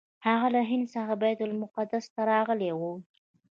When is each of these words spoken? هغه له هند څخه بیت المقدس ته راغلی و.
هغه 0.27 0.47
له 0.55 0.61
هند 0.69 0.85
څخه 0.95 1.13
بیت 1.21 1.39
المقدس 1.47 2.05
ته 2.13 2.21
راغلی 2.31 2.71
و. 2.79 2.81